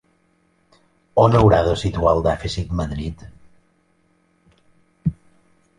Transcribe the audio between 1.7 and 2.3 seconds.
situar el